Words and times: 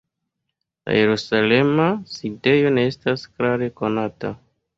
La 0.87 0.95
jerusalema 0.99 1.85
sidejo 2.17 2.73
ne 2.79 2.87
estas 2.95 3.27
klare 3.35 3.71
konata. 3.83 4.35